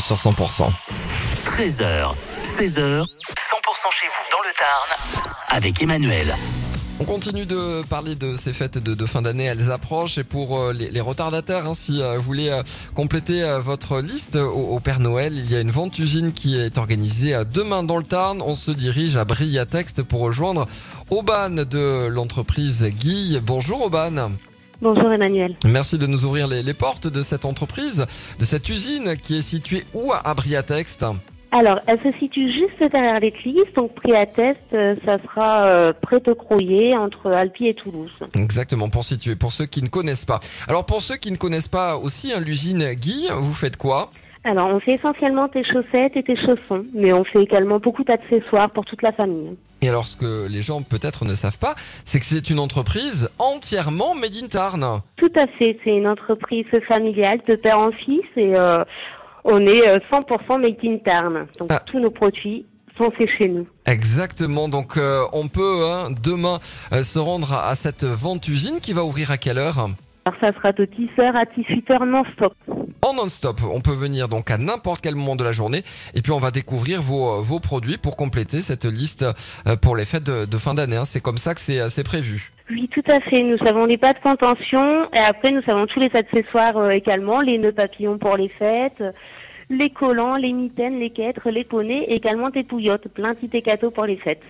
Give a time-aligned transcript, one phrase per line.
[0.00, 0.70] FM sur 100%.
[1.44, 3.04] 13h, 16h, 100%
[3.90, 6.34] chez vous dans le Tarn avec Emmanuel.
[7.00, 10.58] On continue de parler de ces fêtes de, de fin d'année, elles approchent et pour
[10.58, 12.62] euh, les, les retardataires, hein, si euh, vous voulez euh,
[12.94, 16.58] compléter euh, votre liste au, au Père Noël, il y a une vente usine qui
[16.58, 18.42] est organisée euh, demain dans le Tarn.
[18.42, 20.68] On se dirige à Briatext pour rejoindre
[21.10, 23.38] Auban de l'entreprise Guy.
[23.42, 24.32] Bonjour Auban.
[24.82, 25.56] Bonjour Emmanuel.
[25.66, 28.06] Merci de nous ouvrir les, les portes de cette entreprise,
[28.38, 31.04] de cette usine qui est située où à Briatext
[31.52, 35.92] Alors, elle se situe juste derrière l'église, donc prix à test, euh, ça sera euh,
[36.00, 38.10] près de Croyer, entre Alpi et Toulouse.
[38.34, 40.40] Exactement, pour situer, pour ceux qui ne connaissent pas.
[40.66, 44.10] Alors pour ceux qui ne connaissent pas aussi hein, l'usine Guy, vous faites quoi?
[44.44, 48.70] Alors, on fait essentiellement tes chaussettes et tes chaussons, mais on fait également beaucoup d'accessoires
[48.70, 49.58] pour toute la famille.
[49.82, 53.30] Et alors ce que les gens peut-être ne savent pas, c'est que c'est une entreprise
[53.38, 55.00] entièrement made in Tarn.
[55.16, 58.84] Tout à fait, c'est une entreprise familiale de père en fils et euh,
[59.44, 61.46] on est euh, 100% made in Tarn.
[61.58, 61.80] Donc, Ah.
[61.86, 62.66] tous nos produits
[62.98, 63.66] sont faits chez nous.
[63.86, 66.58] Exactement, donc euh, on peut hein, demain
[66.92, 69.78] euh, se rendre à, à cette vente usine qui va ouvrir à quelle heure?
[70.26, 72.52] Alors, ça sera de 10h à 18h non-stop.
[73.14, 75.82] Non-stop, on peut venir donc à n'importe quel moment de la journée
[76.14, 79.24] et puis on va découvrir vos, euh, vos produits pour compléter cette liste
[79.66, 80.96] euh, pour les fêtes de, de fin d'année.
[80.96, 81.04] hein.
[81.04, 82.52] C'est comme ça que c'est euh, c'est prévu.
[82.70, 83.42] Oui, tout à fait.
[83.42, 87.72] Nous avons les de contention et après nous avons tous les accessoires également, les nœuds
[87.72, 89.02] papillons pour les fêtes,
[89.70, 93.90] les collants, les mitaines, les quêtres, les poneys et également des pouillottes, plein de petits
[93.94, 94.42] pour les fêtes.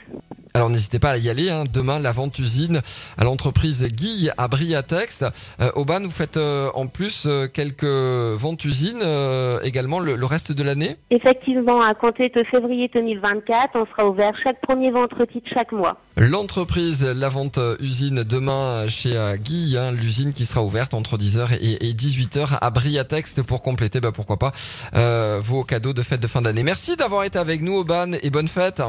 [0.54, 1.48] Alors n'hésitez pas à y aller.
[1.50, 1.64] hein.
[1.72, 2.80] Demain, la vente usine
[3.16, 5.22] à l'entreprise Guy à Briatex.
[5.60, 10.26] Euh, Auban, vous faites euh, en plus euh, quelques ventes usines euh, également le, le
[10.26, 15.34] reste de l'année Effectivement, à compter de février 2024, on sera ouvert chaque premier vendredi
[15.40, 15.98] de chaque mois.
[16.16, 21.16] L'entreprise, la vente euh, usine demain chez euh, Guy, hein, l'usine qui sera ouverte entre
[21.16, 24.52] 10h et, et 18h à Briatex pour compléter, bah, pourquoi pas,
[24.94, 26.62] euh, vos cadeaux de fête de fin d'année.
[26.64, 28.82] Merci d'avoir été avec nous Auban et bonne fête.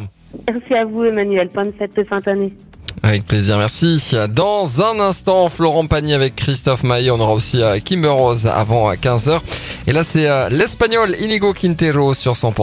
[0.47, 2.53] Merci à vous Emmanuel, bonne fête de fin d'année.
[3.03, 3.99] Avec plaisir, merci.
[4.29, 7.09] Dans un instant, Florent Pagny avec Christophe Maé.
[7.09, 9.39] On aura aussi euh, Kimber Rose avant euh, 15h.
[9.87, 12.53] Et là, c'est euh, l'espagnol Inigo Quintero sur 100%.